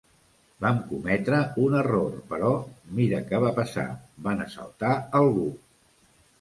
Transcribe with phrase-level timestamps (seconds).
[0.63, 2.49] Vam cometre un error, però
[3.01, 3.87] mirar què va passar:
[4.29, 5.49] van assaltar algú.